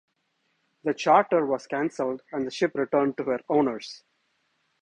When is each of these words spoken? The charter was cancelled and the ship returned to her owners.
The 0.83 0.95
charter 0.95 1.45
was 1.45 1.67
cancelled 1.67 2.23
and 2.31 2.47
the 2.47 2.49
ship 2.49 2.71
returned 2.73 3.17
to 3.17 3.23
her 3.25 3.41
owners. 3.49 4.03